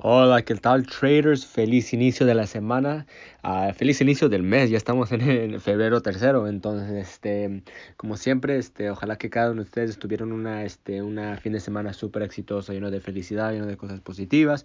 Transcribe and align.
Hola, 0.00 0.42
¿qué 0.42 0.54
tal 0.54 0.86
traders? 0.86 1.44
Feliz 1.44 1.92
inicio 1.92 2.24
de 2.24 2.32
la 2.32 2.46
semana, 2.46 3.04
uh, 3.42 3.72
feliz 3.74 4.00
inicio 4.00 4.28
del 4.28 4.44
mes, 4.44 4.70
ya 4.70 4.76
estamos 4.76 5.10
en, 5.10 5.60
febrero 5.60 6.00
tercero, 6.02 6.46
entonces, 6.46 6.92
este, 6.92 7.64
como 7.96 8.16
siempre, 8.16 8.58
este, 8.58 8.90
ojalá 8.90 9.18
que 9.18 9.28
cada 9.28 9.50
uno 9.50 9.62
de 9.62 9.64
ustedes 9.64 9.98
tuvieran 9.98 10.30
una, 10.30 10.62
este, 10.62 11.02
una 11.02 11.36
fin 11.38 11.52
de 11.52 11.58
semana 11.58 11.92
súper 11.92 12.22
exitoso, 12.22 12.72
lleno 12.72 12.92
de 12.92 13.00
felicidad, 13.00 13.50
lleno 13.50 13.66
de 13.66 13.76
cosas 13.76 13.98
positivas, 13.98 14.64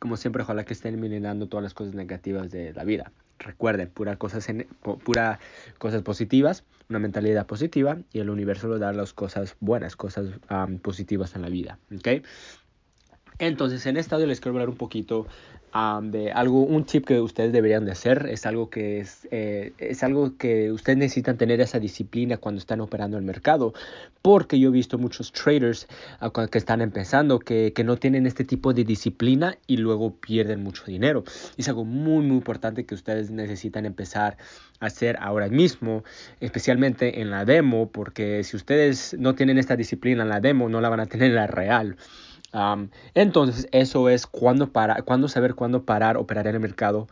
como 0.00 0.18
siempre, 0.18 0.42
ojalá 0.42 0.66
que 0.66 0.74
estén 0.74 0.92
eliminando 0.92 1.48
todas 1.48 1.62
las 1.62 1.72
cosas 1.72 1.94
negativas 1.94 2.50
de 2.50 2.74
la 2.74 2.84
vida. 2.84 3.10
Recuerden, 3.38 3.88
pura 3.88 4.16
cosas, 4.16 4.46
en, 4.50 4.66
pura 4.82 5.40
cosas 5.78 6.02
positivas, 6.02 6.62
una 6.90 6.98
mentalidad 6.98 7.46
positiva 7.46 7.96
y 8.12 8.18
el 8.18 8.28
universo 8.28 8.68
lo 8.68 8.78
da 8.78 8.92
las 8.92 9.14
cosas 9.14 9.56
buenas, 9.60 9.96
cosas 9.96 10.26
positivas 10.82 11.34
en 11.34 11.40
la 11.40 11.48
vida, 11.48 11.78
¿ok? 11.90 12.22
Entonces, 13.38 13.84
en 13.86 13.96
este 13.96 14.14
audio 14.14 14.28
les 14.28 14.40
quiero 14.40 14.54
hablar 14.54 14.68
un 14.68 14.76
poquito 14.76 15.26
um, 15.74 16.12
de 16.12 16.30
algo, 16.30 16.62
un 16.62 16.84
tip 16.84 17.04
que 17.04 17.20
ustedes 17.20 17.52
deberían 17.52 17.84
de 17.84 17.90
hacer. 17.90 18.28
Es 18.30 18.46
algo 18.46 18.70
que 18.70 19.00
es, 19.00 19.26
eh, 19.32 19.72
es 19.78 20.04
algo 20.04 20.36
que 20.36 20.70
ustedes 20.70 20.98
necesitan 20.98 21.36
tener 21.36 21.60
esa 21.60 21.80
disciplina 21.80 22.36
cuando 22.36 22.60
están 22.60 22.80
operando 22.80 23.18
el 23.18 23.24
mercado. 23.24 23.74
Porque 24.22 24.60
yo 24.60 24.68
he 24.68 24.72
visto 24.72 24.98
muchos 24.98 25.32
traders 25.32 25.88
uh, 26.22 26.30
que 26.30 26.58
están 26.58 26.80
empezando 26.80 27.40
que, 27.40 27.72
que, 27.74 27.82
no 27.82 27.96
tienen 27.96 28.26
este 28.26 28.44
tipo 28.44 28.72
de 28.72 28.84
disciplina 28.84 29.58
y 29.66 29.78
luego 29.78 30.14
pierden 30.14 30.62
mucho 30.62 30.84
dinero. 30.84 31.24
Es 31.56 31.68
algo 31.68 31.84
muy, 31.84 32.24
muy 32.24 32.36
importante 32.36 32.86
que 32.86 32.94
ustedes 32.94 33.32
necesitan 33.32 33.84
empezar 33.84 34.36
a 34.78 34.86
hacer 34.86 35.16
ahora 35.20 35.48
mismo, 35.48 36.04
especialmente 36.38 37.20
en 37.20 37.30
la 37.30 37.44
demo, 37.44 37.90
porque 37.90 38.44
si 38.44 38.56
ustedes 38.56 39.16
no 39.18 39.34
tienen 39.34 39.58
esta 39.58 39.74
disciplina 39.74 40.22
en 40.22 40.28
la 40.28 40.38
demo, 40.38 40.68
no 40.68 40.80
la 40.80 40.88
van 40.88 41.00
a 41.00 41.06
tener 41.06 41.30
en 41.30 41.34
la 41.34 41.48
real. 41.48 41.96
Um, 42.54 42.88
entonces, 43.14 43.68
eso 43.72 44.08
es 44.08 44.26
cuando, 44.26 44.72
para, 44.72 45.02
cuando 45.02 45.28
saber 45.28 45.54
cuándo 45.54 45.84
parar, 45.84 46.16
operar 46.16 46.46
en 46.46 46.54
el 46.54 46.60
mercado. 46.60 47.08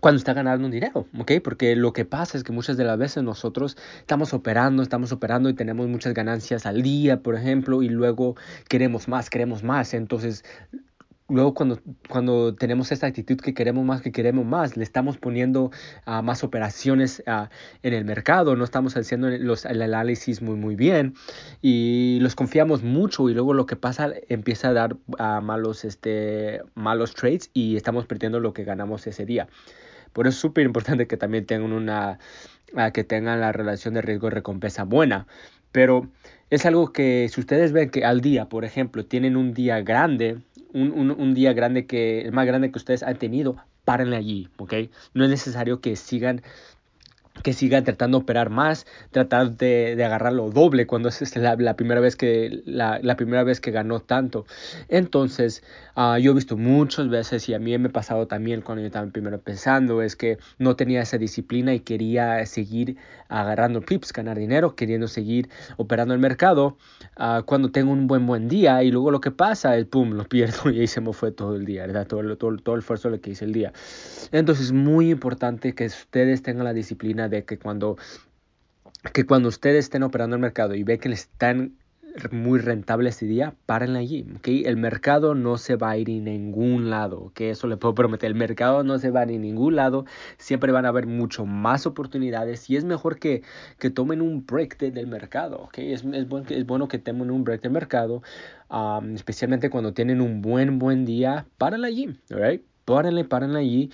Cuando 0.00 0.18
está 0.18 0.32
ganando 0.32 0.66
un 0.66 0.70
dinero, 0.70 1.06
¿ok? 1.18 1.32
Porque 1.42 1.76
lo 1.76 1.92
que 1.92 2.04
pasa 2.04 2.36
es 2.36 2.44
que 2.44 2.52
muchas 2.52 2.76
de 2.76 2.84
las 2.84 2.98
veces 2.98 3.22
nosotros 3.22 3.76
estamos 4.00 4.34
operando, 4.34 4.82
estamos 4.82 5.12
operando 5.12 5.48
y 5.48 5.54
tenemos 5.54 5.88
muchas 5.88 6.12
ganancias 6.14 6.66
al 6.66 6.82
día, 6.82 7.22
por 7.22 7.34
ejemplo, 7.36 7.82
y 7.82 7.88
luego 7.88 8.36
queremos 8.68 9.08
más, 9.08 9.30
queremos 9.30 9.62
más. 9.62 9.94
Entonces, 9.94 10.44
luego 11.28 11.54
cuando, 11.54 11.80
cuando 12.08 12.54
tenemos 12.54 12.92
esta 12.92 13.06
actitud 13.06 13.36
que 13.36 13.54
queremos 13.54 13.84
más, 13.84 14.00
que 14.00 14.12
queremos 14.12 14.44
más, 14.44 14.76
le 14.76 14.84
estamos 14.84 15.18
poniendo 15.18 15.70
uh, 16.06 16.22
más 16.22 16.44
operaciones 16.44 17.22
uh, 17.26 17.46
en 17.82 17.94
el 17.94 18.04
mercado, 18.04 18.56
no 18.56 18.64
estamos 18.64 18.96
haciendo 18.96 19.28
los, 19.30 19.64
el 19.64 19.82
análisis 19.82 20.40
muy, 20.42 20.56
muy 20.56 20.76
bien 20.76 21.14
y 21.62 22.18
los 22.20 22.34
confiamos 22.34 22.82
mucho 22.82 23.28
y 23.28 23.34
luego 23.34 23.54
lo 23.54 23.66
que 23.66 23.76
pasa 23.76 24.12
empieza 24.28 24.68
a 24.68 24.72
dar 24.72 24.94
uh, 24.94 25.42
malos, 25.42 25.84
este, 25.84 26.62
malos 26.74 27.14
trades 27.14 27.50
y 27.52 27.76
estamos 27.76 28.06
perdiendo 28.06 28.40
lo 28.40 28.52
que 28.52 28.64
ganamos 28.64 29.06
ese 29.06 29.26
día. 29.26 29.48
Por 30.12 30.26
eso 30.26 30.36
es 30.36 30.40
súper 30.40 30.64
importante 30.64 31.06
que 31.06 31.16
también 31.16 31.44
tengan 31.44 31.72
una, 31.72 32.18
que 32.94 33.04
tengan 33.04 33.40
la 33.40 33.52
relación 33.52 33.92
de 33.94 34.00
riesgo-recompensa 34.00 34.84
buena. 34.84 35.26
Pero 35.72 36.08
es 36.48 36.64
algo 36.64 36.90
que 36.90 37.28
si 37.30 37.38
ustedes 37.38 37.72
ven 37.72 37.90
que 37.90 38.02
al 38.04 38.22
día, 38.22 38.48
por 38.48 38.64
ejemplo, 38.64 39.04
tienen 39.04 39.36
un 39.36 39.52
día 39.52 39.82
grande, 39.82 40.38
un, 40.76 41.10
un, 41.10 41.34
día 41.34 41.52
grande 41.52 41.86
que 41.86 42.22
el 42.22 42.32
más 42.32 42.46
grande 42.46 42.70
que 42.70 42.78
ustedes 42.78 43.02
han 43.02 43.18
tenido, 43.18 43.56
párenle 43.84 44.16
allí, 44.16 44.48
¿ok? 44.58 44.74
No 45.14 45.24
es 45.24 45.30
necesario 45.30 45.80
que 45.80 45.96
sigan 45.96 46.42
que 47.42 47.52
sigan 47.52 47.84
tratando 47.84 48.18
de 48.18 48.22
operar 48.22 48.50
más, 48.50 48.86
tratar 49.10 49.56
de, 49.56 49.96
de 49.96 50.04
agarrarlo 50.04 50.50
doble 50.50 50.86
cuando 50.86 51.08
es 51.08 51.36
la, 51.36 51.76
primera 51.76 52.00
vez 52.00 52.16
que 52.16 52.62
la, 52.64 52.98
la, 53.02 53.16
primera 53.16 53.42
vez 53.44 53.60
que 53.60 53.70
ganó 53.70 54.00
tanto. 54.00 54.46
Entonces, 54.88 55.62
uh, 55.96 56.16
yo 56.18 56.32
he 56.32 56.34
visto 56.34 56.56
muchas 56.56 57.08
veces 57.08 57.48
y 57.48 57.54
a 57.54 57.58
mí 57.58 57.76
me 57.78 57.88
ha 57.88 57.92
pasado 57.92 58.26
también 58.26 58.60
cuando 58.60 58.82
yo 58.82 58.86
estaba 58.86 59.06
primero 59.10 59.40
pensando, 59.40 60.02
es 60.02 60.16
que 60.16 60.38
no 60.58 60.76
tenía 60.76 61.02
esa 61.02 61.18
disciplina 61.18 61.74
y 61.74 61.80
quería 61.80 62.44
seguir 62.46 62.96
agarrando 63.28 63.80
pips, 63.80 64.12
ganar 64.12 64.38
dinero, 64.38 64.76
queriendo 64.76 65.08
seguir 65.08 65.48
operando 65.76 66.14
el 66.14 66.20
mercado 66.20 66.76
uh, 67.18 67.42
cuando 67.44 67.70
tengo 67.70 67.92
un 67.92 68.06
buen 68.06 68.26
buen 68.26 68.48
día 68.48 68.82
y 68.84 68.90
luego 68.90 69.10
lo 69.10 69.20
que 69.20 69.30
pasa 69.30 69.76
es 69.76 69.86
pum, 69.86 70.12
lo 70.12 70.24
pierdo 70.24 70.70
y 70.70 70.80
ahí 70.80 70.86
se 70.86 71.00
me 71.00 71.12
fue 71.12 71.32
todo 71.32 71.56
el 71.56 71.64
día, 71.64 71.86
¿verdad? 71.86 72.06
Todo, 72.06 72.36
todo, 72.36 72.56
todo 72.58 72.74
el 72.74 72.80
esfuerzo 72.80 73.10
que 73.20 73.30
hice 73.30 73.44
el 73.44 73.52
día. 73.52 73.72
Entonces, 74.32 74.66
es 74.66 74.72
muy 74.72 75.10
importante 75.10 75.74
que 75.74 75.86
ustedes 75.86 76.42
tengan 76.42 76.64
la 76.64 76.72
disciplina 76.72 77.28
de 77.28 77.35
que 77.44 77.58
cuando, 77.58 77.96
que 79.12 79.26
cuando 79.26 79.48
ustedes 79.48 79.86
estén 79.86 80.02
operando 80.02 80.36
el 80.36 80.42
mercado 80.42 80.74
y 80.74 80.82
ve 80.82 80.98
que 80.98 81.08
le 81.08 81.14
están 81.14 81.76
muy 82.30 82.58
rentable 82.58 83.10
ese 83.10 83.26
día, 83.26 83.54
párenle 83.66 83.98
allí, 83.98 84.26
¿ok? 84.36 84.48
El 84.64 84.76
mercado 84.76 85.34
no 85.34 85.58
se 85.58 85.76
va 85.76 85.90
a 85.90 85.96
ir 85.96 86.08
en 86.10 86.24
ningún 86.24 86.90
lado, 86.90 87.20
¿ok? 87.20 87.40
Eso 87.42 87.66
le 87.66 87.76
puedo 87.76 87.94
prometer, 87.94 88.28
el 88.28 88.34
mercado 88.34 88.82
no 88.84 88.98
se 88.98 89.10
va 89.10 89.20
a 89.20 89.24
ir 89.24 89.32
en 89.32 89.42
ningún 89.42 89.76
lado, 89.76 90.06
siempre 90.38 90.72
van 90.72 90.86
a 90.86 90.88
haber 90.88 91.06
mucho 91.06 91.46
más 91.46 91.86
oportunidades 91.86 92.68
y 92.70 92.76
es 92.76 92.84
mejor 92.84 93.18
que, 93.18 93.42
que 93.78 93.90
tomen 93.90 94.22
un 94.22 94.46
break 94.46 94.78
de, 94.78 94.90
del 94.90 95.06
mercado, 95.06 95.58
¿ok? 95.64 95.78
Es, 95.78 96.04
es, 96.04 96.28
buen, 96.28 96.44
es 96.48 96.66
bueno 96.66 96.88
que 96.88 96.98
tomen 96.98 97.30
un 97.30 97.44
break 97.44 97.62
del 97.62 97.72
mercado, 97.72 98.22
especialmente 99.14 99.70
cuando 99.70 99.92
tienen 99.92 100.20
un 100.20 100.42
buen, 100.42 100.78
buen 100.78 101.04
día, 101.04 101.46
párenle 101.58 101.88
allí, 101.88 102.20
¿ok? 102.32 102.62
Párenle, 102.86 103.24
párenle 103.24 103.58
allí 103.58 103.90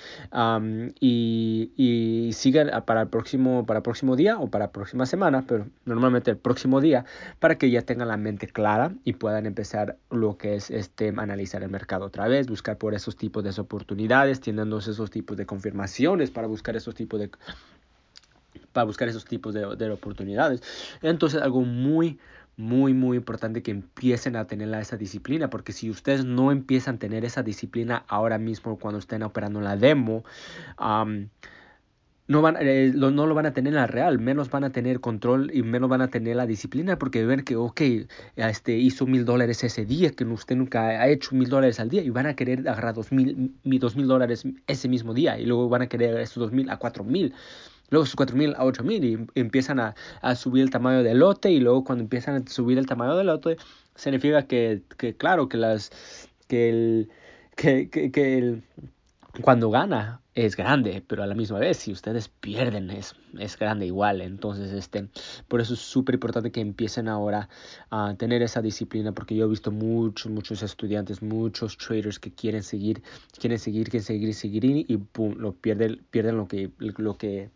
y, 1.01 1.73
y, 1.77 2.33
sigan 2.35 2.71
para 2.85 3.03
el 3.03 3.09
próximo 3.09 3.67
para 3.67 3.79
el 3.79 3.83
próximo 3.83 4.15
día 4.15 4.39
o 4.39 4.49
para 4.49 4.67
la 4.67 4.71
próxima 4.71 5.07
semana, 5.07 5.45
pero 5.49 5.67
normalmente 5.85 6.31
el 6.31 6.37
próximo 6.37 6.81
día 6.81 7.05
para 7.41 7.57
que 7.57 7.71
ya 7.71 7.83
tengan 7.83 8.09
la 8.09 8.17
mente 8.17 8.47
clara 8.47 8.93
y 9.03 9.15
puedan 9.15 9.47
empezar 9.47 9.97
lo 10.11 10.37
que 10.37 10.55
es 10.55 10.71
este 10.71 11.09
analizar 11.17 11.63
el 11.63 11.71
mercado 11.71 12.05
otra 12.05 12.29
vez, 12.29 12.47
buscar 12.47 12.77
por 12.77 12.95
esos 12.95 13.17
tipos 13.17 13.43
de 13.43 13.61
oportunidades, 13.61 14.41
teniendo 14.41 14.79
esos 14.79 15.11
tipos 15.11 15.37
de 15.37 15.47
confirmaciones 15.47 16.31
para 16.31 16.47
buscar 16.47 16.77
esos 16.77 16.95
tipos 16.95 17.19
de 17.19 17.31
para 18.73 18.85
buscar 18.85 19.09
esos 19.09 19.25
tipos 19.25 19.55
de 19.55 19.91
oportunidades. 19.91 20.63
Entonces 21.03 21.41
algo 21.43 21.63
muy 21.63 22.19
muy 22.57 22.93
muy 22.95 23.17
importante 23.17 23.63
que 23.63 23.71
empiecen 23.71 24.37
a 24.37 24.47
tener 24.47 24.73
esa 24.75 24.97
disciplina 24.97 25.51
porque 25.51 25.73
si 25.73 25.91
ustedes 25.91 26.25
no 26.25 26.53
empiezan 26.53 26.97
a 26.97 26.99
tener 26.99 27.25
esa 27.25 27.43
disciplina 27.43 28.05
ahora 28.09 28.39
mismo 28.39 28.79
cuando 28.79 28.99
estén 28.99 29.23
operando 29.23 29.61
la 29.61 29.77
demo 29.77 30.25
no, 32.29 32.41
van, 32.41 32.57
eh, 32.61 32.93
lo, 32.95 33.11
no 33.11 33.27
lo 33.27 33.35
van 33.35 33.47
a 33.47 33.53
tener 33.53 33.73
en 33.73 33.77
la 33.77 33.87
real, 33.87 34.19
menos 34.19 34.51
van 34.51 34.65
a 34.65 34.71
tener 34.71 35.01
control 35.01 35.51
y 35.53 35.63
menos 35.63 35.89
van 35.89 36.03
a 36.03 36.09
tener 36.09 36.37
la 36.37 36.47
disciplina 36.47 36.99
porque 36.99 37.25
ven 37.25 37.43
que, 37.43 37.57
ok, 37.57 37.81
este, 38.37 38.77
hizo 38.79 39.07
mil 39.07 39.25
dólares 39.25 39.63
ese 39.65 39.85
día, 39.85 40.11
que 40.11 40.25
usted 40.25 40.57
nunca 40.57 40.89
ha 40.89 41.09
hecho 41.09 41.35
mil 41.35 41.49
dólares 41.49 41.81
al 41.81 41.89
día 41.89 42.03
y 42.03 42.11
van 42.11 42.27
a 42.27 42.35
querer 42.35 42.61
agarrar 42.69 42.95
dos 42.95 43.13
mil, 43.13 43.55
dos 43.65 43.97
mil 43.97 44.07
dólares 44.07 44.45
ese 44.67 44.89
mismo 44.89 45.15
día 45.15 45.39
y 45.39 45.47
luego 45.47 45.69
van 45.69 45.83
a 45.83 45.89
querer 45.89 46.19
esos 46.21 46.37
dos 46.37 46.53
mil 46.53 46.71
a 46.71 46.79
cuatro 46.79 47.05
mil 47.05 47.35
luego 47.93 48.07
sus 48.07 48.17
4.000 48.17 48.55
a 48.57 48.65
8.000 48.65 49.05
y 49.05 49.41
empiezan 49.41 49.79
a, 49.79 49.95
a, 50.23 50.35
subir 50.35 50.63
el 50.63 50.71
tamaño 50.71 51.03
del 51.03 51.19
lote 51.19 51.51
y 51.51 51.61
luego 51.61 51.85
cuando 51.85 52.03
empiezan 52.03 52.35
a 52.35 52.51
subir 52.51 52.79
el 52.79 52.87
tamaño 52.87 53.17
del 53.17 53.27
lote 53.29 53.59
significa 53.95 54.47
que, 54.47 54.83
que 54.97 55.15
claro, 55.15 55.49
que 55.49 55.59
las 55.59 55.91
que 56.49 56.71
el, 56.71 57.11
que, 57.55 57.91
que, 57.91 58.11
que 58.11 58.39
el, 58.39 58.63
cuando 59.43 59.71
gana 59.71 60.21
es 60.35 60.57
grande, 60.57 61.05
pero 61.07 61.23
a 61.23 61.27
la 61.27 61.35
misma 61.35 61.59
vez 61.59 61.79
si 61.79 61.93
ustedes 61.93 62.29
pierden 62.29 62.91
es, 62.91 63.15
es 63.39 63.59
grande 63.59 63.87
igual. 63.87 64.21
Entonces, 64.23 64.73
este, 64.73 65.09
por 65.49 65.61
eso 65.61 65.75
es 65.75 65.81
súper 65.81 66.15
importante 66.15 66.51
que 66.51 66.61
empiecen 66.61 67.09
ahora 67.09 67.49
a 67.91 68.15
tener 68.17 68.43
esa 68.43 68.63
disciplina, 68.63 69.13
porque 69.13 69.35
yo 69.37 69.45
he 69.45 69.49
visto 69.49 69.71
muchos, 69.71 70.33
muchos 70.33 70.63
estudiantes, 70.63 71.23
muchos 71.23 71.77
traders 71.77 72.19
que 72.19 72.33
quieren 72.33 72.63
seguir, 72.63 73.03
quieren 73.39 73.59
seguir, 73.59 73.91
quieren 73.91 74.05
seguir, 74.05 74.35
seguir 74.35 74.65
y 74.65 74.97
pum, 74.97 75.35
lo 75.37 75.53
pierden, 75.53 76.03
pierden 76.11 76.37
lo 76.37 76.49
que, 76.49 76.71
lo 76.79 77.17
que 77.17 77.51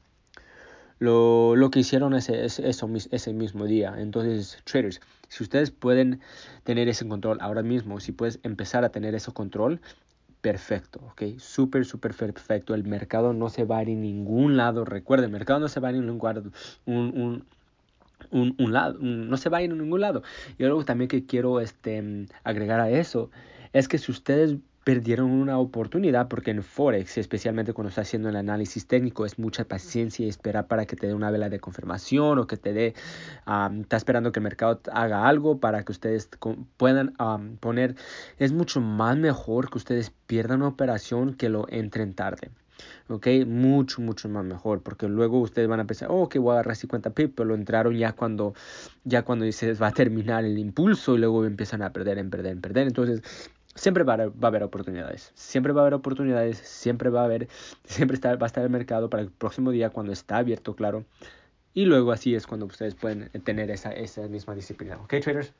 lo, 0.99 1.57
lo 1.57 1.71
que 1.71 1.81
hicieron 1.81 2.15
ese, 2.15 2.45
ese, 2.45 2.69
eso, 2.69 2.89
ese 3.11 3.33
mismo 3.33 3.67
día. 3.67 3.95
Entonces, 3.99 4.59
traders, 4.65 5.01
si 5.29 5.43
ustedes 5.43 5.71
pueden 5.71 6.21
tener 6.65 6.89
ese 6.89 7.07
control 7.07 7.39
ahora 7.41 7.63
mismo, 7.63 8.01
si 8.01 8.13
puedes 8.13 8.39
empezar 8.43 8.85
a 8.85 8.91
tener 8.91 9.15
ese 9.15 9.33
control, 9.33 9.81
perfecto, 10.41 11.01
ok, 11.11 11.39
súper, 11.39 11.85
súper 11.85 12.15
perfecto. 12.15 12.75
El 12.75 12.85
mercado 12.85 13.33
no 13.33 13.49
se 13.49 13.65
va 13.65 13.79
a 13.79 13.83
ir 13.83 13.91
en 13.91 14.03
ningún 14.03 14.57
lado. 14.57 14.85
Recuerden, 14.85 15.27
el 15.27 15.33
mercado 15.33 15.61
no 15.61 15.69
se 15.69 15.81
va 15.81 15.89
a 15.89 15.91
ir 15.93 15.99
en 15.99 16.07
ningún 16.07 16.35
lado. 16.35 16.51
Un, 16.87 17.45
un, 18.31 18.55
un, 18.59 18.73
lado, 18.73 18.99
no 19.01 19.37
se 19.37 19.49
va 19.49 19.59
a 19.59 19.63
ir 19.63 19.71
en 19.71 19.79
ningún 19.79 20.01
lado. 20.01 20.23
Y 20.59 20.65
algo 20.65 20.85
también 20.85 21.09
que 21.09 21.27
quiero 21.27 21.61
este, 21.61 22.27
agregar 22.45 22.81
a 22.81 22.91
eso 22.91 23.31
es 23.73 23.89
que 23.89 23.99
si 23.99 24.11
ustedes 24.11 24.57
perdieron 24.87 25.33
una 25.33 25.59
oportunidad 25.59 26.29
porque 26.29 26.53
en 26.53 26.63
Forex, 26.63 27.19
especialmente 27.19 27.73
cuando 27.73 27.89
está 27.89 28.03
haciendo 28.03 28.29
el 28.29 28.37
análisis 28.37 28.87
técnico, 28.87 29.27
es 29.27 29.37
mucha 29.37 29.65
paciencia 29.65 30.25
y 30.25 30.29
esperar 30.29 30.69
para 30.69 30.87
que 30.87 30.95
te 30.95 31.09
dé 31.09 31.15
una 31.15 31.29
vela 31.33 31.49
de 31.49 31.59
confirmación 31.59 32.39
o 32.39 32.47
que 32.47 32.57
te 32.57 32.73
dé, 32.73 32.95
um, 33.49 33.81
está 33.81 33.97
esperando 33.97 34.31
que 34.31 34.39
el 34.39 34.45
mercado 34.45 34.81
haga 34.93 35.27
algo 35.27 35.59
para 35.59 35.85
que 35.85 35.91
ustedes 35.91 36.31
puedan 36.77 37.17
poner, 37.59 37.97
es 38.39 38.53
mucho 38.53 38.81
más 38.81 39.17
mejor 39.17 39.71
que 39.71 39.79
ustedes 39.79 40.13
pierdan 40.29 40.59
una 40.59 40.69
operación 40.69 41.35
que 41.35 41.49
lo 41.49 41.67
entren 41.69 42.15
tarde. 42.15 42.53
¿ok? 43.09 43.27
Mucho, 43.47 44.03
mucho 44.03 44.29
más 44.29 44.45
mejor, 44.45 44.83
porque 44.83 45.09
luego 45.09 45.41
ustedes 45.41 45.69
van 45.69 45.81
a 45.81 45.87
pensar, 45.87 46.09
oh, 46.11 46.29
que 46.29 46.39
voy 46.39 46.51
a 46.51 46.55
agarrar 46.55 46.77
50 46.77 47.11
pips, 47.11 47.33
pero 47.37 47.49
lo 47.49 47.55
entraron 47.55 47.97
ya 47.97 48.13
cuando, 48.13 48.55
ya 49.05 49.23
cuando 49.23 49.51
se 49.51 49.75
va 49.75 49.89
a 49.89 49.93
terminar 49.93 50.45
el 50.45 50.59
impulso 50.59 51.15
y 51.15 51.19
luego 51.19 51.45
empiezan 51.45 51.83
a 51.83 51.93
perder, 51.93 52.19
en 52.19 52.31
perder, 52.31 52.53
en 52.53 52.61
perder. 52.61 52.87
Entonces, 52.87 53.23
siempre 53.77 54.03
va 54.03 54.15
a, 54.15 54.47
haber, 54.47 54.63
oportunidades. 54.65 55.31
Siempre 55.35 55.73
va 55.73 55.83
a 55.83 55.85
haber 55.85 55.95
oportunidades, 55.95 56.59
siempre 56.59 57.11
va 57.11 57.23
a 57.23 57.25
haber, 57.25 57.49
siempre 57.85 58.19
va 58.37 58.39
a 58.41 58.47
estar 58.47 58.65
el 58.65 58.71
mercado 58.71 59.09
para 59.09 59.23
el 59.23 59.31
próximo 59.31 59.71
día 59.71 59.91
cuando 59.91 60.13
está 60.13 60.39
abierto, 60.39 60.75
claro. 60.75 61.05
Y 61.75 61.85
luego 61.85 62.11
así 62.13 62.35
es 62.35 62.47
cuando 62.47 62.67
ustedes 62.67 62.95
pueden 62.95 63.31
tener 63.45 63.71
esa, 63.71 63.93
esa 63.93 64.23
misma 64.29 64.55
disciplina. 64.55 64.97
¿Ok, 64.97 65.15
traders? 65.23 65.53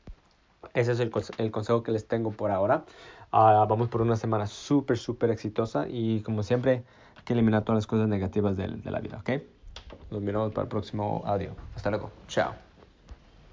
Ese 0.75 0.93
es 0.93 1.01
el, 1.01 1.11
consejo 1.11 1.83
que 1.83 1.93
les 1.93 2.09
tengo 2.09 2.33
por 2.33 2.51
ahora. 2.51 2.85
Ah, 3.31 3.65
vamos 3.69 3.89
por 3.89 4.01
una 4.03 4.17
semana 4.17 4.47
súper, 4.47 4.97
súper 4.97 5.31
exitosa 5.31 5.87
y 5.89 6.23
como 6.23 6.43
siempre, 6.43 6.85
que 7.25 7.35
eliminar 7.35 7.65
todas 7.65 7.77
las 7.77 7.87
cosas 7.87 8.09
negativas 8.09 8.57
de, 8.57 8.69
de 8.69 8.91
la 8.91 9.01
vida, 9.01 9.19
¿ok? 9.19 9.43
Nos 10.11 10.25
vemos 10.25 10.53
para 10.53 10.65
el 10.65 10.69
próximo 10.69 11.23
audio. 11.27 11.55
Hasta 11.75 11.91
luego. 11.91 12.11
Chao. 12.29 12.66